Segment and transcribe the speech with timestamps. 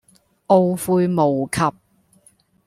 [0.47, 1.77] 懊悔無及